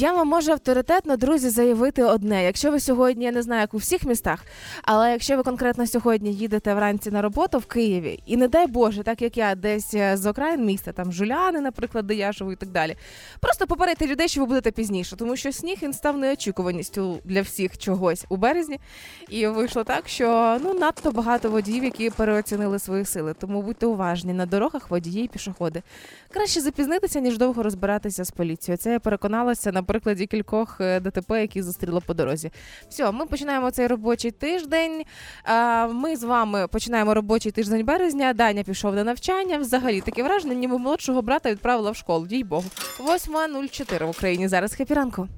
Я 0.00 0.12
вам 0.12 0.28
можу 0.28 0.52
авторитетно, 0.52 1.16
друзі, 1.16 1.48
заявити 1.48 2.04
одне. 2.04 2.44
Якщо 2.44 2.70
ви 2.70 2.80
сьогодні, 2.80 3.24
я 3.24 3.32
не 3.32 3.42
знаю, 3.42 3.60
як 3.60 3.74
у 3.74 3.76
всіх 3.76 4.04
містах, 4.04 4.44
але 4.82 5.10
якщо 5.12 5.36
ви 5.36 5.42
конкретно 5.42 5.86
сьогодні 5.86 6.32
їдете 6.32 6.74
вранці 6.74 7.10
на 7.10 7.22
роботу 7.22 7.58
в 7.58 7.66
Києві, 7.66 8.22
і 8.26 8.36
не 8.36 8.48
дай 8.48 8.66
Боже, 8.66 9.02
так 9.02 9.22
як 9.22 9.36
я 9.36 9.54
десь 9.54 9.94
е, 9.94 10.16
з 10.16 10.26
окраїн 10.26 10.64
міста, 10.64 10.92
там 10.92 11.12
Жуляни, 11.12 11.60
наприклад, 11.60 12.06
де 12.06 12.14
я 12.14 12.32
живу 12.32 12.52
і 12.52 12.56
так 12.56 12.68
далі. 12.68 12.96
Просто 13.40 13.66
попередьте 13.66 14.06
людей, 14.06 14.28
що 14.28 14.40
ви 14.40 14.46
будете 14.46 14.70
пізніше, 14.70 15.16
тому 15.16 15.36
що 15.36 15.52
сніг 15.52 15.78
він 15.82 15.92
став 15.92 16.18
неочікуваністю 16.18 17.18
для 17.24 17.42
всіх 17.42 17.78
чогось 17.78 18.26
у 18.28 18.36
березні. 18.36 18.80
І 19.28 19.46
вийшло 19.46 19.84
так, 19.84 20.08
що 20.08 20.58
ну 20.64 20.74
надто 20.74 21.10
багато 21.10 21.50
водіїв, 21.50 21.84
які 21.84 22.10
переоцінили 22.10 22.78
свої 22.78 23.04
сили. 23.04 23.34
Тому 23.40 23.62
будьте 23.62 23.86
уважні 23.86 24.32
на 24.32 24.46
дорогах 24.46 24.90
водії 24.90 25.24
і 25.24 25.28
пішоходи. 25.28 25.82
Краще 26.30 26.60
запізнитися, 26.60 27.20
ніж 27.20 27.38
довго 27.38 27.62
розбиратися 27.62 28.24
з 28.24 28.30
поліцією. 28.30 28.78
Це 28.78 28.92
я 28.92 29.00
переконалася 29.00 29.72
на 29.72 29.82
прикладі 29.90 30.26
кількох 30.26 30.76
е, 30.80 31.00
ДТП, 31.00 31.40
які 31.40 31.62
зустріла 31.62 32.00
по 32.00 32.14
дорозі. 32.14 32.50
Все, 32.88 33.10
ми 33.10 33.26
починаємо 33.26 33.70
цей 33.70 33.86
робочий 33.86 34.30
тиждень. 34.30 35.02
А, 35.44 35.86
Ми 35.86 36.16
з 36.16 36.22
вами 36.24 36.68
починаємо 36.68 37.14
робочий 37.14 37.52
тиждень 37.52 37.84
березня. 37.84 38.32
Даня 38.32 38.62
пішов 38.62 38.94
на 38.94 39.04
навчання. 39.04 39.58
Взагалі 39.58 40.00
таке 40.00 40.22
враження, 40.22 40.54
ніби 40.54 40.78
молодшого 40.78 41.22
брата 41.22 41.50
відправила 41.50 41.90
в 41.90 41.96
школу. 41.96 42.26
Дій 42.26 42.44
Богу. 42.44 42.64
8.04 42.98 44.06
в 44.06 44.10
Україні. 44.10 44.48
Зараз 44.48 44.74
хепі 44.74 44.94
ранку. 44.94 45.28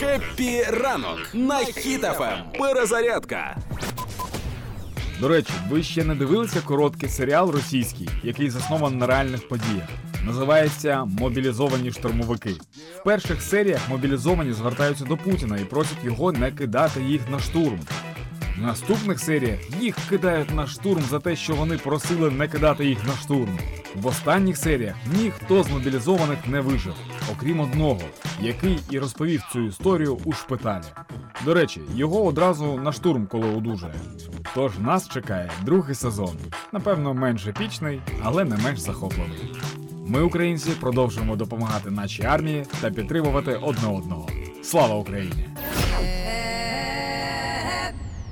Happy 0.00 0.62
ранок 0.62 1.18
на 1.34 1.58
Хіт 1.58 2.04
FM. 2.04 2.38
Перезарядка. 2.58 3.56
До 5.20 5.28
речі, 5.28 5.52
ви 5.70 5.82
ще 5.82 6.04
не 6.04 6.14
дивилися 6.14 6.60
короткий 6.60 7.08
серіал 7.08 7.50
російський, 7.50 8.08
який 8.22 8.50
заснований 8.50 8.98
на 8.98 9.06
реальних 9.06 9.48
подіях. 9.48 9.88
Називається 10.26 11.04
Мобілізовані 11.04 11.92
штурмовики. 11.92 12.50
В 13.00 13.04
перших 13.04 13.42
серіях 13.42 13.88
мобілізовані 13.88 14.52
звертаються 14.52 15.04
до 15.04 15.16
Путіна 15.16 15.56
і 15.58 15.64
просять 15.64 16.04
його 16.04 16.32
не 16.32 16.50
кидати 16.50 17.02
їх 17.02 17.30
на 17.30 17.38
штурм. 17.38 17.80
В 18.58 18.62
наступних 18.62 19.20
серіях 19.20 19.58
їх 19.80 19.96
кидають 20.08 20.54
на 20.54 20.66
штурм 20.66 21.02
за 21.10 21.18
те, 21.18 21.36
що 21.36 21.54
вони 21.54 21.78
просили 21.78 22.30
не 22.30 22.48
кидати 22.48 22.86
їх 22.86 23.06
на 23.06 23.12
штурм. 23.12 23.58
В 23.94 24.06
останніх 24.06 24.56
серіях 24.56 24.94
ніхто 25.16 25.62
з 25.62 25.70
мобілізованих 25.70 26.46
не 26.46 26.60
вижив, 26.60 26.94
окрім 27.32 27.60
одного, 27.60 28.00
який 28.40 28.78
і 28.90 28.98
розповів 28.98 29.42
цю 29.52 29.60
історію 29.66 30.18
у 30.24 30.32
шпиталі. 30.32 30.84
До 31.44 31.54
речі, 31.54 31.80
його 31.94 32.24
одразу 32.24 32.76
на 32.76 32.92
штурм, 32.92 33.26
коли 33.26 33.48
одужає. 33.48 33.94
Тож 34.54 34.78
нас 34.78 35.08
чекає 35.08 35.50
другий 35.64 35.94
сезон. 35.94 36.36
Напевно, 36.72 37.14
менш 37.14 37.46
епічний, 37.46 38.00
але 38.22 38.44
не 38.44 38.56
менш 38.56 38.78
захопливий. 38.78 39.54
Ми, 40.10 40.22
українці, 40.22 40.70
продовжуємо 40.70 41.36
допомагати 41.36 41.90
нашій 41.90 42.22
армії 42.22 42.66
та 42.80 42.90
підтримувати 42.90 43.54
одне 43.54 43.88
одного. 43.88 44.28
Слава 44.62 44.94
Україні! 44.94 45.48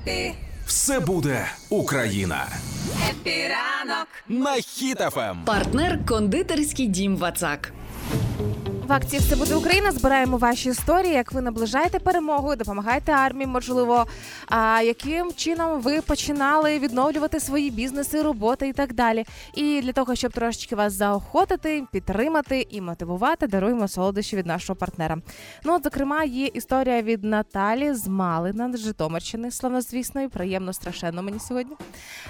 Happy, 0.07 0.35
Все 0.67 1.01
буде 1.01 1.47
Україна. 1.71 2.47
Happy 3.11 3.55
ранок. 3.55 4.09
На 4.29 4.53
Хіт 4.55 5.03
FM. 5.03 5.39
Партнер 5.45 6.07
кондитерський 6.07 6.87
дім 6.87 7.17
Вацак. 7.17 7.73
В 8.89 8.93
акції 8.93 9.21
все 9.21 9.37
буде 9.37 9.55
Україна. 9.55 9.93
Збираємо 9.93 10.37
ваші 10.37 10.69
історії, 10.69 11.15
як 11.15 11.33
ви 11.33 11.41
наближаєте 11.41 11.99
перемогу, 11.99 12.57
допомагаєте 12.57 13.13
армії, 13.13 13.47
можливо, 13.47 14.07
а 14.47 14.83
яким 14.83 15.33
чином 15.33 15.81
ви 15.81 16.01
починали 16.01 16.79
відновлювати 16.79 17.41
свої 17.41 17.71
бізнеси, 17.71 18.23
роботи 18.23 18.69
і 18.69 18.73
так 18.73 18.93
далі. 18.95 19.25
І 19.55 19.81
для 19.83 19.93
того, 19.93 20.15
щоб 20.15 20.33
трошечки 20.33 20.77
вас 20.77 20.93
заохотити, 20.93 21.85
підтримати 21.93 22.67
і 22.71 22.81
мотивувати, 22.81 23.47
даруємо 23.47 23.89
солодощі 23.89 24.37
від 24.37 24.47
нашого 24.47 24.77
партнера. 24.77 25.17
Ну, 25.65 25.75
от, 25.75 25.85
зокрема, 25.85 26.25
є 26.25 26.47
історія 26.47 27.03
від 27.03 27.25
Наталі 27.25 27.95
з 27.95 28.07
Малина 28.07 28.73
з 28.73 28.81
Житомирщини, 28.81 29.51
славнозвісної, 29.51 30.29
приємно 30.29 30.73
страшенно 30.73 31.23
мені 31.23 31.39
сьогодні. 31.39 31.77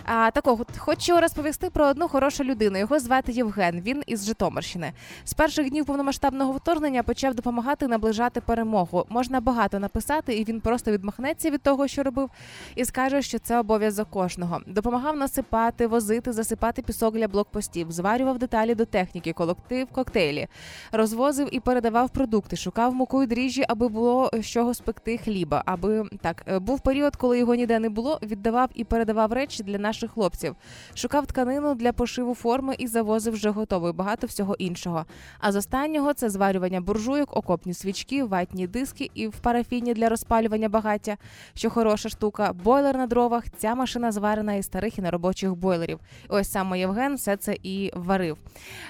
А, 0.05 0.31
такого 0.31 0.67
хочу 0.79 1.21
розповісти 1.21 1.71
про 1.71 1.87
одну 1.87 2.09
хорошу 2.09 2.45
людину. 2.45 2.79
Його 2.79 2.99
звати 2.99 3.33
Євген. 3.33 3.81
Він 3.81 4.03
із 4.07 4.27
Житомирщини. 4.27 4.93
З 5.25 5.35
перших 5.35 5.71
днів 5.71 5.85
повномасштабного 5.85 6.48
вторгнення 6.53 7.03
почав 7.03 7.35
допомагати 7.35 7.89
наближати 7.89 8.41
перемогу. 8.41 9.07
Можна 9.09 9.41
багато 9.41 9.79
написати, 9.79 10.35
і 10.35 10.45
він 10.45 10.61
просто 10.61 10.91
відмахнеться 10.91 11.51
від 11.51 11.63
того, 11.63 11.89
що 11.89 12.03
робив, 12.03 12.31
і 12.75 12.85
скаже, 12.85 13.23
що 13.23 13.39
це 13.39 13.59
обов'язок 13.59 14.11
кожного. 14.11 14.61
Допомагав 14.67 15.17
насипати, 15.17 15.87
возити, 15.87 16.33
засипати 16.33 16.83
пісок 16.83 17.15
для 17.15 17.29
блокпостів, 17.29 17.93
зварював 17.93 18.39
деталі 18.39 18.75
до 18.75 18.85
техніки, 18.85 19.33
колектив, 19.33 19.87
коктейлі, 19.93 20.49
розвозив 20.93 21.49
і 21.53 21.61
передавав 21.61 22.11
продукти, 22.11 22.57
шукав 22.57 22.95
муку 22.95 23.23
і 23.23 23.27
дріжджі, 23.27 23.65
аби 23.69 23.89
було 23.89 24.31
з 24.33 24.47
чого 24.47 24.75
спекти 24.75 25.19
хліба. 25.19 25.63
Аби 25.67 26.05
так 26.21 26.45
е, 26.49 26.59
був 26.59 26.81
період, 26.81 27.17
коли 27.17 27.39
його 27.39 27.55
ніде 27.55 27.79
не 27.79 27.89
було. 27.89 28.19
Віддавав 28.23 28.71
і 28.75 28.85
передавав 28.85 29.33
речі 29.33 29.63
для 29.63 29.79
наших 29.79 30.11
хлопців. 30.11 30.57
Шукав 30.95 31.27
тканину 31.27 31.75
для 31.75 31.93
пошиву 31.93 32.35
форми 32.35 32.75
і 32.79 32.87
завозив 32.87 33.33
вже 33.33 33.51
готовий. 33.51 33.93
Багато 33.93 34.27
всього 34.27 34.55
іншого. 34.59 35.05
А 35.39 35.53
з 35.53 35.57
останнього 35.57 36.15
це 36.15 36.31
зварювання 36.39 36.81
буржуйок, 36.81 37.37
окопні 37.37 37.75
свічки, 37.75 38.25
ватні 38.25 38.67
диски 38.67 39.11
і 39.15 39.27
в 39.29 39.37
парафіні 39.39 39.95
для 39.95 40.09
розпалювання 40.09 40.69
багаття, 40.69 41.17
що 41.55 41.71
хороша 41.71 42.09
штука. 42.09 42.53
Бойлер 42.53 42.97
на 42.97 43.07
дровах. 43.07 43.45
Ця 43.57 43.75
машина 43.75 44.13
зварена 44.13 44.55
із 44.55 44.65
старих 44.65 44.99
і 44.99 45.03
неробочих 45.03 45.55
бойлерів. 45.55 45.99
Ось 46.29 46.51
саме 46.51 46.79
Євген 46.79 47.15
все 47.15 47.37
це 47.37 47.57
і 47.63 47.93
варив. 47.95 48.39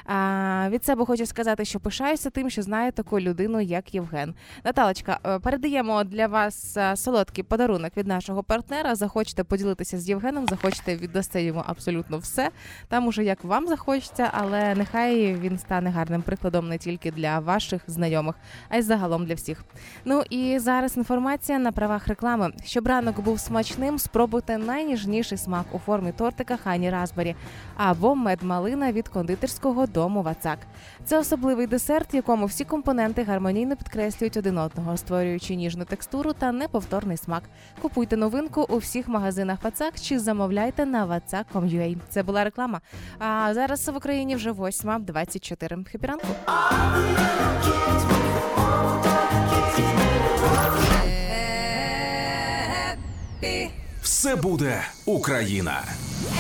А, 0.07 0.69
від 0.71 0.85
себе 0.85 1.05
хочу 1.05 1.27
сказати, 1.27 1.65
що 1.65 1.81
пишаюся 1.81 2.31
тим, 2.31 2.51
що 2.51 2.63
знаю 2.63 2.93
таку 2.93 3.21
людину, 3.21 3.61
як 3.61 3.95
Євген. 3.95 4.35
Наталочка, 4.65 5.19
е, 5.27 5.39
передаємо 5.39 6.05
для 6.05 6.27
вас 6.27 6.77
е, 6.77 6.97
солодкий 6.97 7.45
подарунок 7.45 7.97
від 7.97 8.07
нашого 8.07 8.43
партнера. 8.43 8.95
Захочете 8.95 9.45
поділитися 9.45 9.99
з 9.99 10.09
Євгеном, 10.09 10.47
захочете 10.47 10.97
віддасти 10.97 11.43
йому 11.43 11.63
абсолютно 11.67 12.19
все. 12.19 12.51
Там 12.89 13.07
уже 13.07 13.25
як 13.25 13.45
вам 13.45 13.67
захочеться, 13.67 14.31
але 14.33 14.75
нехай 14.75 15.35
він 15.35 15.59
стане 15.59 15.91
гарним 15.91 16.23
прикладом 16.23 16.69
не 16.69 16.79
тільки 16.79 17.11
для 17.11 17.38
ваших 17.41 17.83
знайомих, 17.87 18.35
а 18.69 18.77
й 18.77 18.83
загалом 18.83 19.27
для 19.27 19.35
всіх. 19.35 19.65
Ну 20.05 20.23
і 20.31 20.59
зараз 20.59 20.97
інформація 20.97 21.59
на 21.59 21.73
правах 21.73 22.09
реклами. 22.09 22.53
Щоб 22.65 22.87
ранок 22.87 23.21
був 23.21 23.41
смачним, 23.41 23.99
спробуйте 23.99 24.59
найніжніший 24.59 25.39
смак 25.39 25.67
у 25.73 25.79
формі 25.79 26.13
тортика 26.13 26.57
Хані 26.57 26.91
Разбері 26.91 27.37
або 27.77 28.15
медмалина 28.15 28.93
від 28.93 29.09
кондитерського 29.09 29.87
дому 29.87 30.23
Вацак. 30.23 30.59
Це 31.05 31.19
особливий 31.19 31.67
десерт, 31.67 32.15
якому 32.15 32.47
всі 32.47 32.65
компоненти 32.65 33.23
гармонійно 33.23 33.77
підкреслюють 33.77 34.37
один 34.37 34.59
одного, 34.59 34.97
створюючи 34.97 35.55
ніжну 35.55 35.85
текстуру 35.85 36.33
та 36.33 36.53
неповторний 36.53 37.17
смак. 37.17 37.43
Купуйте 37.83 38.17
новинку 38.17 38.67
у 38.69 38.77
всіх 38.77 39.09
магазинах 39.09 39.59
Вацак 39.63 40.01
чи 40.01 40.19
замовляйте 40.19 40.87
на 40.87 41.07
vatsak.com.ua. 41.07 41.97
Це 42.09 42.23
була 42.23 42.45
реклама. 42.45 42.81
А 43.19 43.55
зараз 43.55 43.89
в 43.89 43.97
Україні 43.97 44.37
вже 44.37 44.53
8.24. 44.53 45.91
Happy 45.91 46.07
ранку. 46.07 46.27
Все 54.03 54.37
буде 54.37 54.83
Україна. 55.07 55.85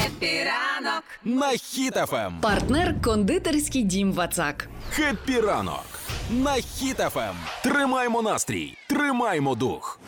Happy 0.06 0.51
ранок. 0.51 1.04
На 1.24 1.48
Хіт 1.50 2.01
FM. 2.01 2.38
Партнер 2.40 3.00
кондитерський 3.02 3.82
дім 3.82 4.12
Вацак. 4.12 4.68
Happy 4.90 5.40
ранок. 5.40 5.84
На 6.30 6.52
Хіт 6.52 6.99
FM. 6.99 7.34
Тримаємо 7.62 8.22
настрій, 8.22 8.78
тримаємо 8.88 9.54
дух. 9.54 10.00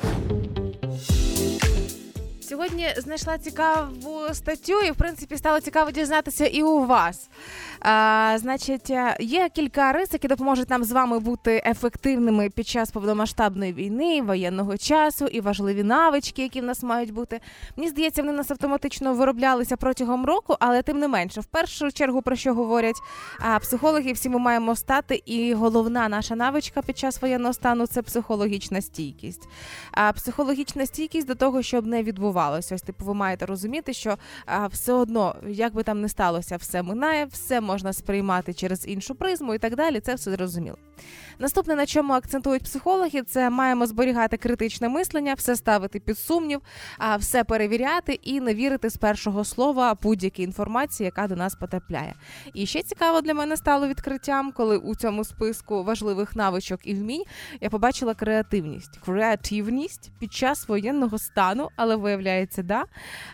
Сьогодні 2.48 2.94
знайшла 2.96 3.38
цікаву 3.38 4.20
статтю, 4.32 4.80
і 4.80 4.90
в 4.90 4.96
принципі 4.96 5.36
стало 5.36 5.60
цікаво 5.60 5.90
дізнатися 5.90 6.46
і 6.46 6.62
у 6.62 6.86
вас. 6.86 7.28
А, 7.80 8.36
значить, 8.38 8.90
е, 8.90 9.16
є 9.20 9.48
кілька 9.48 9.92
рис, 9.92 10.08
які 10.12 10.28
допоможуть 10.28 10.70
нам 10.70 10.84
з 10.84 10.92
вами 10.92 11.18
бути 11.18 11.62
ефективними 11.66 12.50
під 12.50 12.66
час 12.66 12.90
повномасштабної 12.90 13.72
війни, 13.72 14.22
воєнного 14.22 14.76
часу 14.76 15.26
і 15.26 15.40
важливі 15.40 15.82
навички, 15.82 16.42
які 16.42 16.60
в 16.60 16.64
нас 16.64 16.82
мають 16.82 17.12
бути. 17.12 17.40
Мені 17.76 17.90
здається, 17.90 18.22
вони 18.22 18.32
у 18.32 18.36
нас 18.36 18.50
автоматично 18.50 19.14
вироблялися 19.14 19.76
протягом 19.76 20.26
року, 20.26 20.56
але 20.60 20.82
тим 20.82 20.98
не 20.98 21.08
менше, 21.08 21.40
в 21.40 21.44
першу 21.44 21.92
чергу 21.92 22.22
про 22.22 22.36
що 22.36 22.54
говорять 22.54 22.96
а, 23.38 23.58
психологи, 23.58 24.12
всі 24.12 24.28
ми 24.28 24.38
маємо 24.38 24.76
стати, 24.76 25.22
і 25.26 25.54
головна 25.54 26.08
наша 26.08 26.36
навичка 26.36 26.82
під 26.82 26.98
час 26.98 27.22
воєнного 27.22 27.54
стану 27.54 27.86
це 27.86 28.02
психологічна 28.02 28.80
стійкість. 28.80 29.48
А 29.92 30.12
психологічна 30.12 30.86
стійкість 30.86 31.26
до 31.26 31.34
того, 31.34 31.62
щоб 31.62 31.86
не 31.86 32.02
відбувалося. 32.02 32.74
Ось 32.74 32.82
типу, 32.82 33.04
ви 33.04 33.14
маєте 33.14 33.46
розуміти, 33.46 33.92
що 33.92 34.16
а, 34.46 34.66
все 34.66 34.92
одно, 34.92 35.34
як 35.48 35.74
би 35.74 35.82
там 35.82 36.00
не 36.00 36.08
сталося, 36.08 36.56
все 36.56 36.82
минає, 36.82 37.24
все 37.24 37.60
можна 37.70 37.92
сприймати 37.92 38.54
через 38.54 38.88
іншу 38.88 39.14
призму 39.14 39.54
і 39.54 39.58
так 39.58 39.76
далі. 39.76 40.00
Це 40.00 40.14
все 40.14 40.30
зрозуміло. 40.30 40.76
Наступне, 41.38 41.74
на 41.74 41.86
чому 41.86 42.12
акцентують 42.12 42.62
психологи, 42.62 43.22
це 43.22 43.50
маємо 43.50 43.86
зберігати 43.86 44.36
критичне 44.36 44.88
мислення, 44.88 45.34
все 45.34 45.56
ставити 45.56 46.00
під 46.00 46.18
сумнів, 46.18 46.60
все 47.18 47.44
перевіряти 47.44 48.12
і 48.12 48.40
не 48.40 48.54
вірити 48.54 48.90
з 48.90 48.96
першого 48.96 49.44
слова 49.44 49.96
будь-якій 50.02 50.42
інформації, 50.42 51.04
яка 51.04 51.28
до 51.28 51.36
нас 51.36 51.54
потрапляє. 51.54 52.14
І 52.54 52.66
ще 52.66 52.82
цікаво 52.82 53.20
для 53.20 53.34
мене 53.34 53.56
стало 53.56 53.88
відкриттям, 53.88 54.52
коли 54.52 54.76
у 54.76 54.94
цьому 54.94 55.24
списку 55.24 55.84
важливих 55.84 56.36
навичок 56.36 56.80
і 56.84 56.94
вмінь 56.94 57.24
я 57.60 57.70
побачила 57.70 58.14
креативність. 58.14 58.98
Креативність 59.04 60.10
під 60.18 60.32
час 60.32 60.68
воєнного 60.68 61.18
стану, 61.18 61.68
але 61.76 61.96
виявляється, 61.96 62.62
да. 62.62 62.84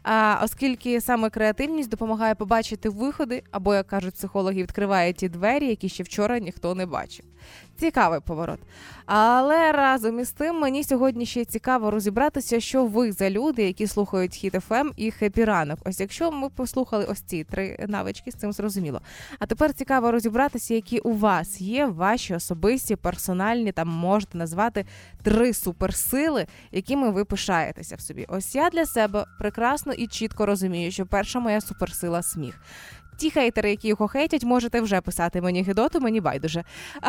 А, 0.03 0.41
оскільки 0.45 1.01
саме 1.01 1.31
креативність 1.31 1.91
допомагає 1.91 2.35
побачити 2.35 2.89
виходи, 2.89 3.43
або, 3.51 3.75
як 3.75 3.87
кажуть 3.87 4.19
психологи, 4.27 4.63
відкриває 4.63 5.13
ті 5.13 5.29
двері, 5.29 5.67
які 5.67 5.89
ще 5.89 6.03
вчора 6.03 6.39
ніхто 6.39 6.75
не 6.75 6.87
бачив. 6.87 7.25
Цікавий 7.77 8.21
поворот. 8.21 8.59
Але 9.07 9.73
разом 9.73 10.21
із 10.21 10.31
тим 10.31 10.61
мені 10.61 10.85
сьогодні 10.85 11.27
ще 11.27 11.45
цікаво 11.45 11.91
розібратися, 11.91 12.61
що 12.61 12.87
ви 12.87 13.13
за 13.13 13.31
люди, 13.31 13.63
які 13.63 13.87
слухають 13.87 14.35
Хіт 14.35 14.55
FM 14.55 14.91
і 14.97 15.11
Happy 15.11 15.45
ранок. 15.45 15.79
Ось 15.85 16.01
якщо 16.01 16.33
ми 16.33 16.49
послухали 16.49 17.05
ось 17.05 17.21
ці 17.21 17.45
три 17.45 17.87
навички, 17.89 18.31
з 18.31 18.35
цим 18.35 18.53
зрозуміло. 18.53 19.01
А 19.39 19.47
тепер 19.47 19.75
цікаво 19.75 20.11
розібратися, 20.11 20.75
які 20.75 20.99
у 20.99 21.13
вас 21.13 21.61
є 21.61 21.87
ваші 21.87 22.35
особисті, 22.35 22.97
персональні, 22.97 23.73
там 23.73 23.89
можете 23.89 24.39
назвати 24.39 24.85
три 25.23 25.53
суперсили, 25.53 26.47
якими 26.73 27.11
ви 27.11 27.25
пишаєтеся 27.25 27.97
в 27.97 28.01
собі. 28.01 28.27
Ось 28.29 28.55
я 28.55 28.71
для 28.71 28.87
себе 28.87 29.25
прекрасно 29.39 29.93
і 29.93 30.07
чітко 30.07 30.47
розумію, 30.47 30.91
що 30.91 31.07
перша 31.07 31.41
моя 31.41 31.61
суперсила 31.61 32.23
сміх. 32.23 32.61
Ті 33.17 33.31
хейтери, 33.31 33.71
які 33.71 33.89
його 33.89 34.09
хейтять, 34.09 34.45
можете 34.45 34.81
вже 34.81 35.01
писати 35.01 35.41
мені 35.41 35.63
гідоту, 35.63 36.01
мені 36.01 36.21
байдуже. 36.21 36.65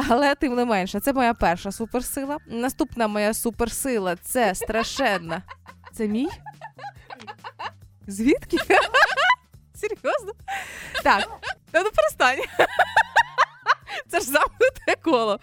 Але 0.10 0.36
тим 0.36 0.56
не 0.56 0.66
менше, 0.66 1.00
це 1.00 1.14
моя 1.14 1.34
перша 1.34 1.72
суперсила. 1.72 2.38
Наступна 2.48 3.08
моя 3.08 3.34
суперсила 3.34 4.16
це 4.16 4.56
страшенна. 4.56 5.42
Це 5.94 6.08
мій? 6.08 6.28
Звідки? 8.08 8.58
Серйозно? 9.76 10.34
Так, 11.04 11.30
ну 11.74 11.84
перестань. 11.96 12.46
Це 14.08 14.20
ж 14.20 14.26
замкнуте 14.26 14.96
коло. 15.04 15.40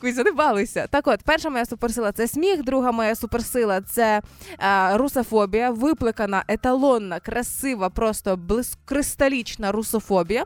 Кузя, 0.00 0.22
не 0.22 0.32
балися. 0.32 0.86
Так 0.90 1.06
от, 1.06 1.22
перша 1.22 1.50
моя 1.50 1.66
суперсила 1.66 2.12
це 2.12 2.28
сміх, 2.28 2.64
друга 2.64 2.92
моя 2.92 3.14
суперсила 3.14 3.80
це 3.80 4.22
е, 4.60 4.96
русофобія, 4.96 5.70
випликана, 5.70 6.44
еталонна, 6.48 7.20
красива, 7.20 7.90
просто 7.90 8.36
блискристалічна 8.36 9.72
русофобія. 9.72 10.44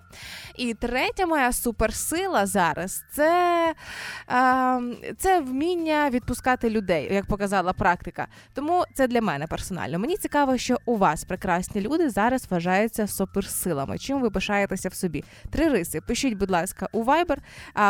І 0.57 0.75
третя 0.75 1.27
моя 1.27 1.53
суперсила 1.53 2.47
зараз 2.47 3.05
це, 3.13 3.75
е, 4.31 4.81
це 5.19 5.41
вміння 5.41 6.11
відпускати 6.11 6.71
людей, 6.71 7.15
як 7.15 7.27
показала 7.27 7.73
практика. 7.73 8.27
Тому 8.55 8.85
це 8.95 9.07
для 9.07 9.21
мене 9.21 9.47
персонально. 9.47 9.99
Мені 9.99 10.17
цікаво, 10.17 10.59
що 10.59 10.77
у 10.87 10.97
вас 10.97 11.25
прекрасні 11.25 11.81
люди 11.81 12.11
зараз 12.11 12.47
вважаються 12.51 13.07
суперсилами. 13.07 13.99
Чим 13.99 14.21
ви 14.21 14.31
пишаєтеся 14.31 14.89
в 14.89 14.95
собі? 14.95 15.25
Три 15.51 15.69
риси. 15.69 16.01
Пишіть, 16.01 16.35
будь 16.35 16.51
ласка, 16.51 16.89
у 16.93 17.05
Viber. 17.05 17.37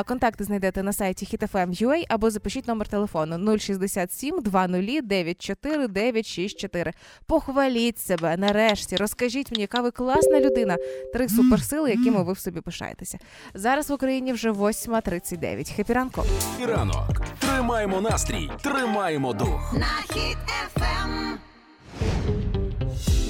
Контакти 0.04 0.44
знайдете 0.44 0.82
на 0.82 0.92
сайті 0.92 1.26
hitfm.ua 1.42 2.04
або 2.08 2.30
запишіть 2.30 2.68
номер 2.68 2.88
телефону 2.88 3.58
067 3.58 4.40
20 4.42 5.06
94 5.06 5.88
964. 5.88 6.92
Похваліть 7.26 7.98
себе 7.98 8.36
нарешті. 8.36 8.96
Розкажіть 8.96 9.50
мені, 9.50 9.60
яка 9.60 9.80
ви 9.80 9.90
класна 9.90 10.40
людина. 10.40 10.76
Три 11.12 11.28
суперсили, 11.28 11.90
якими 11.90 12.22
ви 12.22 12.32
в 12.32 12.38
собі 12.38 12.60
пишаєтеся. 12.60 13.18
Зараз 13.54 13.90
в 13.90 13.92
Україні 13.92 14.32
вже 14.32 14.50
8.39. 14.50 15.76
Хепі 15.76 15.92
ранку. 15.92 16.22
Ранок. 16.66 17.22
Тримаємо 17.38 18.00
настрій, 18.00 18.50
тримаємо 18.62 19.32
дух. 19.32 19.74
на 19.78 20.14
хід 20.14 20.38
ефем. 20.66 21.38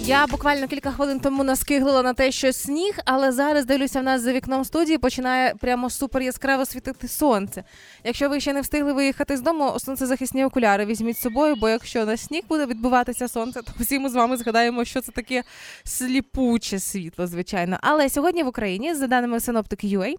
Я 0.04 0.26
буквально 0.26 0.66
кілька 0.66 0.90
хвилин 0.90 1.20
тому 1.20 1.44
наскиглила 1.44 2.02
на 2.02 2.14
те, 2.14 2.32
що 2.32 2.52
сніг, 2.52 2.98
але 3.04 3.32
зараз 3.32 3.64
дивлюся 3.64 4.00
в 4.00 4.02
нас 4.02 4.20
за 4.22 4.32
вікном 4.32 4.64
студії, 4.64 4.98
починає 4.98 5.54
прямо 5.54 5.90
супер 5.90 6.22
яскраво 6.22 6.66
світити 6.66 7.08
сонце. 7.08 7.64
Якщо 8.04 8.28
ви 8.28 8.40
ще 8.40 8.52
не 8.52 8.60
встигли 8.60 8.92
виїхати 8.92 9.36
з 9.36 9.40
дому, 9.40 9.74
сонцезахисні 9.78 10.44
окуляри 10.44 10.84
візьміть 10.84 11.16
з 11.16 11.20
собою, 11.20 11.56
бо 11.56 11.68
якщо 11.68 12.06
на 12.06 12.16
сніг 12.16 12.42
буде 12.48 12.66
відбуватися 12.66 13.28
сонце, 13.28 13.62
то 13.62 13.72
всі 13.80 13.98
ми 13.98 14.08
з 14.08 14.14
вами 14.14 14.36
згадаємо, 14.36 14.84
що 14.84 15.00
це 15.00 15.12
таке 15.12 15.42
сліпуче 15.84 16.78
світло, 16.78 17.26
звичайно. 17.26 17.78
Але 17.80 18.08
сьогодні 18.08 18.42
в 18.42 18.46
Україні, 18.46 18.94
за 18.94 19.06
даними 19.06 19.40
синоптики 19.40 19.86
UA, 19.86 20.14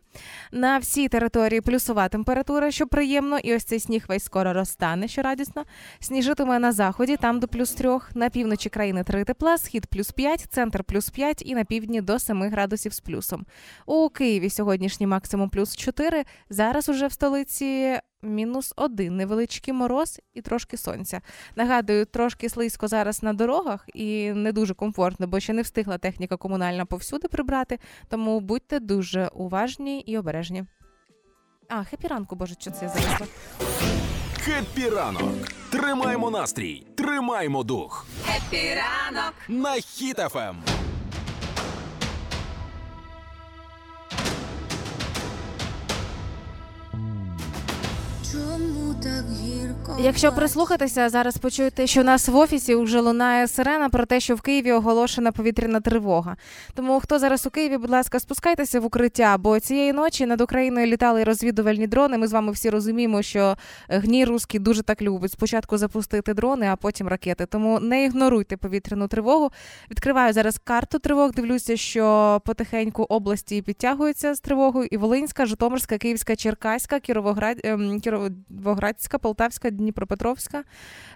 на 0.51 0.77
всій 0.77 1.07
території 1.07 1.61
плюсова 1.61 2.07
температура, 2.07 2.71
що 2.71 2.87
приємно, 2.87 3.37
і 3.37 3.55
ось 3.55 3.63
цей 3.63 3.79
сніг 3.79 4.05
весь 4.07 4.23
скоро 4.23 4.53
розтане, 4.53 5.07
що 5.07 5.21
радісно. 5.21 5.63
Сніжитиме 5.99 6.59
на 6.59 6.71
заході, 6.71 7.17
там 7.17 7.39
до 7.39 7.47
плюс 7.47 7.71
трьох, 7.71 8.15
на 8.15 8.29
півночі 8.29 8.69
країни 8.69 9.03
3 9.03 9.23
тепла, 9.23 9.57
схід 9.73 9.85
плюс 9.85 10.11
5, 10.11 10.47
центр 10.49 10.83
плюс 10.83 11.09
5 11.09 11.43
і 11.45 11.55
на 11.55 11.63
півдні 11.63 12.01
до 12.01 12.19
7 12.19 12.43
градусів 12.43 12.93
з 12.93 12.99
плюсом. 12.99 13.45
У 13.85 14.09
Києві 14.09 14.49
сьогоднішній 14.49 15.07
максимум 15.07 15.49
плюс 15.49 15.75
4, 15.75 16.23
зараз 16.49 16.89
уже 16.89 17.07
в 17.07 17.11
столиці 17.11 17.99
мінус 18.21 18.73
1, 18.75 19.17
невеличкий 19.17 19.73
мороз 19.73 20.21
і 20.33 20.41
трошки 20.41 20.77
сонця. 20.77 21.21
Нагадую, 21.55 22.05
трошки 22.05 22.49
слизько 22.49 22.87
зараз 22.87 23.23
на 23.23 23.33
дорогах 23.33 23.85
і 23.93 24.31
не 24.31 24.51
дуже 24.51 24.73
комфортно, 24.73 25.27
бо 25.27 25.39
ще 25.39 25.53
не 25.53 25.61
встигла 25.61 25.97
техніка 25.97 26.37
комунальна 26.37 26.85
повсюди 26.85 27.27
прибрати, 27.27 27.79
тому 28.09 28.39
будьте 28.39 28.79
дуже 28.79 29.27
уважні 29.27 29.99
і 29.99 30.17
обережні. 30.17 30.65
А, 31.69 31.83
Happy 31.83 32.07
ранку, 32.07 32.35
боже, 32.35 32.55
що 32.59 32.71
це 32.71 32.85
я 32.85 32.89
зависла. 32.89 33.27
Happy 34.45 34.89
ранок. 34.89 35.47
Тримаємо 35.71 36.31
настрій, 36.31 36.85
тримаємо 36.95 37.63
дух. 37.63 38.05
Happy 38.25 38.75
ранок. 38.75 39.33
На 39.47 39.73
Хіт 39.73 40.20
FM. 40.20 40.55
Чому 48.31 48.93
так 49.03 49.25
гірко? 49.41 49.62
Якщо 49.99 50.31
прислухатися, 50.31 51.09
зараз 51.09 51.37
почуєте, 51.37 51.87
що 51.87 52.01
у 52.01 52.03
нас 52.03 52.27
в 52.27 52.35
офісі 52.35 52.75
вже 52.75 52.99
лунає 52.99 53.47
сирена 53.47 53.89
про 53.89 54.05
те, 54.05 54.19
що 54.19 54.35
в 54.35 54.41
Києві 54.41 54.71
оголошена 54.71 55.31
повітряна 55.31 55.79
тривога. 55.79 56.35
Тому 56.73 56.99
хто 56.99 57.19
зараз 57.19 57.45
у 57.45 57.49
Києві, 57.49 57.77
будь 57.77 57.89
ласка, 57.89 58.19
спускайтеся 58.19 58.79
в 58.79 58.85
укриття, 58.85 59.37
бо 59.37 59.59
цієї 59.59 59.93
ночі 59.93 60.25
над 60.25 60.41
Україною 60.41 60.87
літали 60.87 61.23
розвідувальні 61.23 61.87
дрони. 61.87 62.17
Ми 62.17 62.27
з 62.27 62.31
вами 62.31 62.51
всі 62.51 62.69
розуміємо, 62.69 63.21
що 63.21 63.55
гній 63.89 64.25
руський 64.25 64.59
дуже 64.59 64.83
так 64.83 65.01
любить 65.01 65.31
спочатку 65.31 65.77
запустити 65.77 66.33
дрони, 66.33 66.67
а 66.71 66.75
потім 66.75 67.07
ракети. 67.07 67.45
Тому 67.45 67.79
не 67.79 68.05
ігноруйте 68.05 68.57
повітряну 68.57 69.07
тривогу. 69.07 69.51
Відкриваю 69.91 70.33
зараз 70.33 70.59
карту 70.63 70.99
тривог. 70.99 71.31
Дивлюся, 71.31 71.77
що 71.77 72.41
потихеньку 72.45 73.03
області 73.03 73.61
підтягуються 73.61 74.35
з 74.35 74.39
тривогою. 74.39 74.87
І 74.91 74.97
Волинська, 74.97 75.45
Житомирська, 75.45 75.97
Київська, 75.97 76.35
Черкаська, 76.35 76.99
Кіровоград... 76.99 77.61
ем, 77.63 77.99
Кіровоградська, 77.99 79.17
Полтавська, 79.17 79.69
Дніпропетровська, 79.83 80.63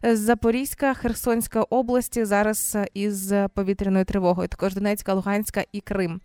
е, 0.05 0.15
Запорізька, 0.15 0.93
Херсонська 0.93 1.61
області 1.61 2.25
зараз 2.25 2.75
е, 2.75 2.87
із 2.93 3.33
повітряною 3.53 4.05
тривогою. 4.05 4.47
Також 4.47 4.73
Донецька, 4.73 5.13
Луганська 5.13 5.63
і 5.71 5.81
Крим. 5.81 6.21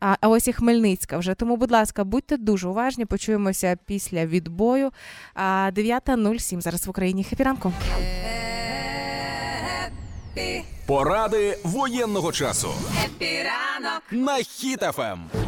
А 0.00 0.16
а 0.20 0.28
ось 0.28 0.48
і 0.48 0.52
Хмельницька 0.52 1.18
вже. 1.18 1.34
Тому, 1.34 1.56
будь 1.56 1.70
ласка, 1.70 2.04
будьте 2.04 2.36
дуже 2.36 2.68
уважні. 2.68 3.04
Почуємося 3.04 3.76
після 3.86 4.26
відбою. 4.26 4.90
А 5.34 5.70
9.07 5.74 6.60
зараз 6.60 6.86
в 6.86 6.90
Україні. 6.90 7.24
Хепі 7.24 7.42
ранку. 7.42 7.72
Поради 10.86 11.58
воєнного 11.64 12.32
часу. 12.32 12.68
епі 13.04 13.42
ранок. 13.42 14.02
На 14.10 14.38
Ем. 14.98 15.43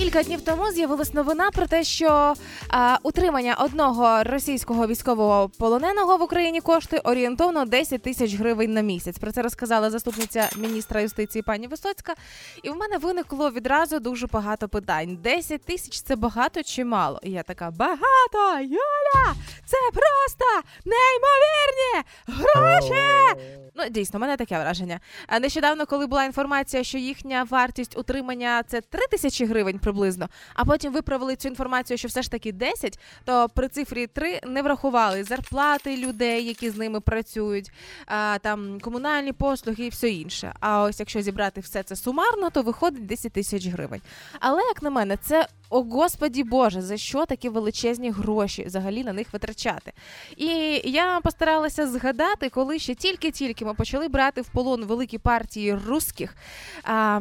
Кілька 0.00 0.22
днів 0.22 0.40
тому 0.40 0.70
з'явилась 0.72 1.14
новина 1.14 1.50
про 1.50 1.66
те, 1.66 1.84
що 1.84 2.34
а, 2.68 2.98
утримання 3.02 3.54
одного 3.54 4.22
російського 4.24 4.86
військового 4.86 5.48
полоненого 5.48 6.16
в 6.16 6.22
Україні 6.22 6.60
коштує 6.60 7.02
орієнтовно 7.04 7.64
10 7.64 8.02
тисяч 8.02 8.34
гривень 8.34 8.72
на 8.72 8.80
місяць. 8.80 9.18
Про 9.18 9.32
це 9.32 9.42
розказала 9.42 9.90
заступниця 9.90 10.48
міністра 10.56 11.00
юстиції 11.00 11.42
пані 11.42 11.66
Висоцька. 11.66 12.14
І 12.62 12.70
в 12.70 12.76
мене 12.76 12.98
виникло 12.98 13.50
відразу 13.50 14.00
дуже 14.00 14.26
багато 14.26 14.68
питань: 14.68 15.18
10 15.22 15.62
тисяч 15.62 16.00
це 16.00 16.16
багато 16.16 16.62
чи 16.62 16.84
мало? 16.84 17.20
І 17.22 17.30
я 17.30 17.42
така 17.42 17.70
багато, 17.70 18.60
Юля! 18.60 19.34
Це 19.70 19.76
просто 19.92 20.68
неймовірні 20.84 22.08
гроші! 22.26 23.60
Ну, 23.74 23.88
дійсно, 23.90 24.18
в 24.18 24.20
мене 24.20 24.36
таке 24.36 24.58
враження. 24.58 25.00
А 25.26 25.40
нещодавно, 25.40 25.86
коли 25.86 26.06
була 26.06 26.24
інформація, 26.24 26.84
що 26.84 26.98
їхня 26.98 27.46
вартість 27.50 27.98
утримання 27.98 28.62
це 28.66 28.80
3 28.80 29.00
тисячі 29.10 29.44
гривень 29.44 29.78
приблизно, 29.78 30.28
а 30.54 30.64
потім 30.64 30.92
виправили 30.92 31.36
цю 31.36 31.48
інформацію, 31.48 31.98
що 31.98 32.08
все 32.08 32.22
ж 32.22 32.30
таки 32.30 32.52
10, 32.52 32.98
то 33.24 33.48
при 33.54 33.68
цифрі 33.68 34.06
3 34.06 34.40
не 34.46 34.62
врахували 34.62 35.24
зарплати 35.24 35.96
людей, 35.96 36.44
які 36.44 36.70
з 36.70 36.76
ними 36.76 37.00
працюють, 37.00 37.70
а, 38.06 38.38
там 38.42 38.80
комунальні 38.80 39.32
послуги 39.32 39.84
і 39.84 39.88
все 39.88 40.08
інше. 40.08 40.52
А 40.60 40.82
ось 40.82 41.00
якщо 41.00 41.22
зібрати 41.22 41.60
все 41.60 41.82
це 41.82 41.96
сумарно, 41.96 42.50
то 42.50 42.62
виходить 42.62 43.06
10 43.06 43.32
тисяч 43.32 43.66
гривень. 43.66 44.00
Але 44.40 44.62
як 44.62 44.82
на 44.82 44.90
мене, 44.90 45.16
це 45.16 45.46
о 45.70 45.82
господі 45.82 46.44
Боже, 46.44 46.82
за 46.82 46.96
що 46.96 47.26
такі 47.26 47.48
величезні 47.48 48.10
гроші 48.10 48.64
взагалі 48.64 49.04
на 49.04 49.12
них 49.12 49.32
витрачати? 49.64 49.92
І 50.36 50.46
я 50.90 51.20
постаралася 51.20 51.86
згадати, 51.86 52.48
коли 52.48 52.78
ще 52.78 52.94
тільки-тільки 52.94 53.64
ми 53.64 53.74
почали 53.74 54.08
брати 54.08 54.40
в 54.40 54.48
полон 54.48 54.84
великі 54.84 55.18
партії 55.18 55.78
русських, 55.86 56.36
а, 56.84 57.20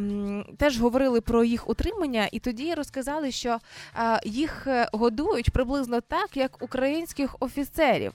теж 0.58 0.79
говорили 0.79 1.22
про 1.22 1.43
їх 1.43 1.69
утримання, 1.69 2.29
і 2.31 2.39
тоді 2.39 2.74
розказали, 2.74 3.31
що 3.31 3.58
а, 3.93 4.19
їх 4.25 4.67
е, 4.67 4.89
годують 4.93 5.51
приблизно 5.51 6.01
так, 6.01 6.38
як 6.38 6.63
українських 6.63 7.36
офіцерів. 7.39 8.13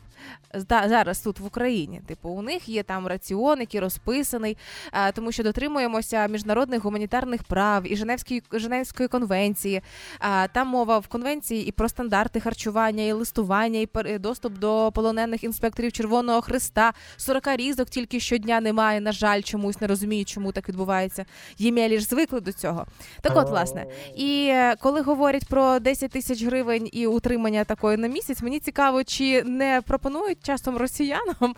Зараз 0.69 1.21
тут 1.21 1.41
в 1.41 1.47
Україні. 1.47 2.01
Типу, 2.07 2.29
у 2.29 2.43
них 2.43 2.69
є 2.69 2.83
там 2.83 3.07
раціон, 3.07 3.61
який 3.61 3.81
розписаний, 3.81 4.57
а, 4.91 5.13
тому 5.13 5.33
що 5.33 5.43
дотримуємося 5.43 6.27
міжнародних 6.27 6.83
гуманітарних 6.83 7.43
прав 7.43 7.93
і 7.93 7.97
Женевської 7.97 8.43
Женевської 8.53 9.09
конвенції. 9.09 9.83
А, 10.19 10.49
там 10.49 10.69
мова 10.69 10.99
в 10.99 11.07
конвенції 11.07 11.67
і 11.67 11.73
про 11.73 11.89
стандарти 11.89 12.41
харчування, 12.41 13.05
і 13.05 13.13
листування, 13.13 13.81
і 13.81 13.87
пер- 13.87 14.14
доступ 14.19 14.59
до 14.59 14.93
полонених 14.95 15.45
інспекторів 15.45 15.93
Червоного 15.93 16.41
Христа. 16.41 16.93
40 17.17 17.47
різок 17.57 17.89
тільки 17.89 18.21
щодня 18.21 18.61
немає. 18.61 19.01
На 19.01 19.13
жаль, 19.13 19.43
чомусь 19.43 19.81
не 19.81 19.87
розумію, 19.87 20.25
чому 20.25 20.53
так 20.53 20.69
відбувається. 20.69 21.25
Ємелі 21.59 21.99
ж 21.99 22.05
звикли 22.05 22.41
до 22.41 22.53
цього. 22.53 22.87
Так 23.21 23.33
от, 23.37 23.51
власне, 23.51 23.87
і 24.17 24.47
е, 24.51 24.77
коли 24.81 25.01
говорять 25.01 25.45
про 25.49 25.79
10 25.79 26.11
тисяч 26.11 26.43
гривень 26.43 26.89
і 26.93 27.07
утримання 27.07 27.65
такої 27.65 27.97
на 27.97 28.09
місяць, 28.09 28.43
мені 28.43 28.61
цікаво, 28.61 29.05
чи 29.05 29.43
не 29.43 29.83
пропонують 29.87 30.39
часом 30.43 30.77
росіянам 30.77 31.55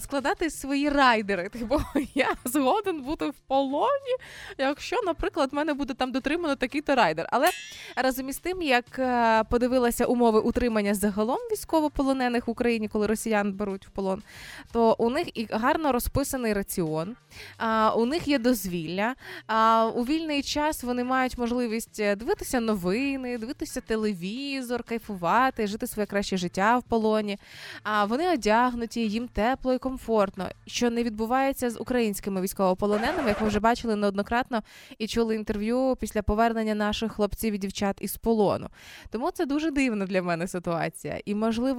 складати 0.00 0.50
свої 0.50 0.88
райдери. 0.88 1.48
Типу, 1.48 1.80
я 2.14 2.28
згоден 2.44 3.02
бути 3.02 3.26
в 3.26 3.34
полоні, 3.46 4.16
якщо, 4.58 4.96
наприклад, 5.06 5.48
в 5.52 5.54
мене 5.54 5.74
буде 5.74 5.94
там 5.94 6.12
дотримано 6.12 6.56
такий-то 6.56 6.94
райдер. 6.94 7.28
Але 7.30 7.46
разом 7.96 8.28
із 8.28 8.38
тим, 8.38 8.62
як 8.62 8.98
е, 8.98 9.44
подивилася 9.44 10.04
умови 10.04 10.40
утримання 10.40 10.94
загалом 10.94 11.38
військовополонених 11.86 12.46
в 12.46 12.50
Україні, 12.50 12.88
коли 12.88 13.06
росіян 13.06 13.52
беруть 13.52 13.86
в 13.86 13.90
полон, 13.90 14.22
то 14.72 14.96
у 14.98 15.10
них 15.10 15.38
і 15.38 15.48
гарно 15.50 15.92
розписаний 15.92 16.52
раціон, 16.52 17.16
а, 17.58 17.94
у 17.96 18.06
них 18.06 18.28
є 18.28 18.38
дозвілля. 18.38 19.14
А 19.46 19.90
у 19.94 20.04
вільний 20.04 20.42
час 20.42 20.82
вони 20.82 21.04
мають 21.04 21.38
можливість 21.38 22.00
е, 22.00 22.16
дивитися 22.16 22.60
новини, 22.60 23.38
дивитися 23.38 23.80
телевізор, 23.80 24.82
кайфувати, 24.82 25.66
жити 25.66 25.86
своє 25.86 26.06
краще 26.06 26.36
життя 26.36 26.78
в 26.78 26.82
полоні. 26.82 27.38
А 27.82 28.04
вони 28.04 28.32
одягнуті, 28.32 29.08
їм 29.08 29.28
тепло 29.28 29.74
і 29.74 29.78
комфортно, 29.78 30.48
що 30.66 30.90
не 30.90 31.02
відбувається 31.02 31.70
з 31.70 31.80
українськими 31.80 32.40
військовополоненими, 32.40 33.28
як 33.28 33.40
ми 33.40 33.48
вже 33.48 33.60
бачили 33.60 33.96
неоднократно 33.96 34.62
і 34.98 35.06
чули 35.06 35.34
інтерв'ю 35.34 35.96
після 36.00 36.22
повернення 36.22 36.74
наших 36.74 37.12
хлопців 37.12 37.54
і 37.54 37.58
дівчат 37.58 37.96
із 38.00 38.16
полону. 38.16 38.68
Тому 39.10 39.30
це 39.30 39.46
дуже 39.46 39.70
дивна 39.70 40.06
для 40.06 40.22
мене 40.22 40.48
ситуація. 40.48 41.20
І 41.24 41.34
можливо, 41.34 41.75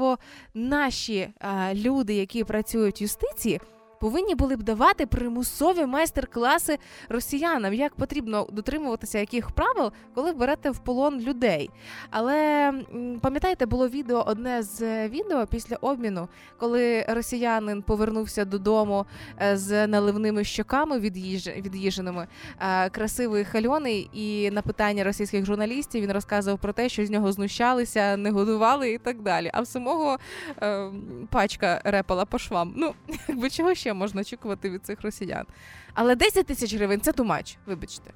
наші 0.53 1.29
а, 1.39 1.73
люди, 1.73 2.13
які 2.13 2.43
працюють 2.43 3.01
в 3.01 3.03
юстиції. 3.03 3.61
Повинні 3.99 4.35
були 4.35 4.55
б 4.55 4.63
давати 4.63 5.05
примусові 5.05 5.85
майстер-класи 5.85 6.77
росіянам, 7.09 7.73
як 7.73 7.95
потрібно 7.95 8.47
дотримуватися 8.51 9.19
яких 9.19 9.51
правил, 9.51 9.91
коли 10.15 10.31
берете 10.31 10.69
в 10.69 10.79
полон 10.79 11.19
людей. 11.19 11.69
Але 12.09 12.73
пам'ятаєте, 13.21 13.65
було 13.65 13.87
відео 13.87 14.23
одне 14.27 14.63
з 14.63 15.07
відео 15.09 15.45
після 15.47 15.75
обміну, 15.75 16.27
коли 16.57 17.05
росіянин 17.07 17.81
повернувся 17.81 18.45
додому 18.45 19.05
е, 19.41 19.57
з 19.57 19.87
наливними 19.87 20.43
щоками 20.43 20.99
від'їж- 20.99 21.61
від'їженими, 21.61 22.27
е, 22.59 22.89
красивий 22.89 23.45
хальоний, 23.45 24.09
і 24.13 24.51
на 24.51 24.61
питання 24.61 25.03
російських 25.03 25.45
журналістів 25.45 26.01
він 26.03 26.11
розказував 26.11 26.59
про 26.59 26.73
те, 26.73 26.89
що 26.89 27.05
з 27.05 27.09
нього 27.09 27.31
знущалися, 27.31 28.17
не 28.17 28.31
годували 28.31 28.91
і 28.91 28.97
так 28.97 29.21
далі. 29.21 29.51
А 29.53 29.61
в 29.61 29.67
самого 29.67 30.17
е, 30.61 30.89
пачка 31.29 31.81
репала 31.83 32.25
по 32.25 32.37
швам. 32.39 32.73
Ну, 32.75 32.93
якби 33.27 33.49
чого 33.49 33.73
ще 33.75 33.86
можна 33.93 34.21
очікувати 34.21 34.69
від 34.69 34.85
цих 34.85 35.01
росіян? 35.01 35.45
Але 35.93 36.15
10 36.15 36.45
тисяч 36.45 36.75
гривень 36.75 37.01
це 37.01 37.11
тумач, 37.11 37.57
вибачте. 37.65 38.11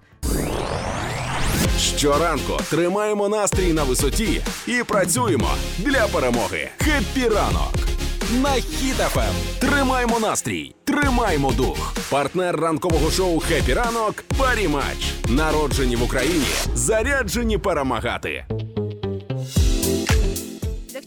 Щоранку 1.79 2.57
тримаємо 2.69 3.29
настрій 3.29 3.73
на 3.73 3.83
висоті 3.83 4.41
і 4.67 4.83
працюємо 4.83 5.49
для 5.77 6.07
перемоги. 6.07 6.69
Happy 6.77 7.27
ранок! 7.29 7.73
На 8.43 8.49
Хіт 8.49 9.12
FM. 9.12 9.59
Тримаємо 9.59 10.19
настрій, 10.19 10.75
тримаємо 10.83 11.51
дух. 11.51 11.93
Партнер 12.09 12.55
ранкового 12.59 13.11
шоу 13.11 13.39
Happy 13.39 13.73
ранок 13.73 14.23
Парімач. 14.37 15.13
Народжені 15.29 15.95
в 15.95 16.03
Україні, 16.03 16.45
заряджені 16.73 17.57
перемагати. 17.57 18.45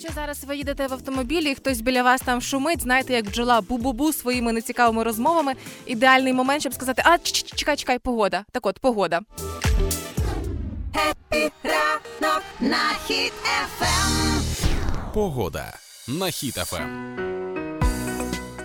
Якщо 0.05 0.21
зараз 0.21 0.45
ви 0.45 0.57
їдете 0.57 0.87
в 0.87 0.93
автомобілі, 0.93 1.51
і 1.51 1.55
хтось 1.55 1.81
біля 1.81 2.03
вас 2.03 2.21
там 2.21 2.41
шумить, 2.41 2.83
знаєте, 2.83 3.13
як 3.13 3.27
бджола 3.27 3.61
бу-бу-бу 3.61 4.13
своїми 4.13 4.53
нецікавими 4.53 5.03
розмовами. 5.03 5.53
Ідеальний 5.87 6.33
момент, 6.33 6.61
щоб 6.61 6.75
сказати: 6.75 7.03
а 7.05 7.19
чекай, 7.19 7.77
чекай, 7.77 7.99
погода. 7.99 8.45
Так 8.53 8.67
от, 8.67 8.79
погода. 8.79 9.21
Хеппі 10.95 11.53
ранок 11.63 12.43
на 12.61 12.91
Хіт-ФМ. 13.07 14.43
Погода 15.15 15.73
на 16.09 16.27
Хіт-ФМ. 16.27 17.34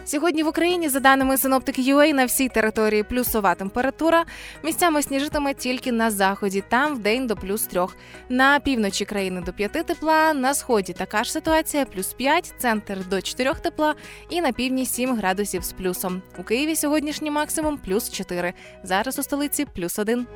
Сьогодні 0.10 0.44
в 0.44 0.48
Україні, 0.48 0.90
за 0.90 1.00
даними 1.00 1.38
Sinoptik 1.38 1.82
UA, 1.82 2.14
на 2.14 2.26
всій 2.26 2.50
території 2.50 3.04
плюсова 3.04 3.56
температура. 3.56 4.26
Місцями 4.64 5.02
сніжитиме 5.02 5.54
тільки 5.54 5.92
на 5.92 6.12
заході, 6.12 6.64
там 6.70 6.96
вдень 6.96 7.28
до 7.28 7.36
плюс 7.36 7.64
трьох. 7.64 7.96
На 8.30 8.60
півночі 8.60 9.06
країни 9.06 9.42
до 9.46 9.54
5 9.54 9.72
тепла, 9.72 10.34
на 10.34 10.54
сході 10.54 10.94
така 10.94 11.24
ж 11.24 11.32
ситуація, 11.32 11.86
плюс 11.86 12.14
5, 12.14 12.54
центр 12.58 13.08
до 13.10 13.22
4 13.22 13.54
тепла 13.54 13.96
і 14.30 14.42
на 14.42 14.52
півдні 14.52 14.86
7 14.86 15.16
градусів 15.16 15.64
з 15.64 15.72
плюсом. 15.72 16.22
У 16.38 16.44
Києві 16.44 16.76
сьогоднішній 16.76 17.32
максимум 17.32 17.78
плюс 17.78 18.12
4. 18.12 18.54
Зараз 18.84 19.20
у 19.20 19.24
столиці 19.24 19.66
плюс 19.76 20.00
1. 20.00 20.28